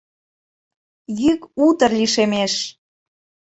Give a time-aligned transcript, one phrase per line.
[1.21, 2.53] Йӱк утыр лишемеш.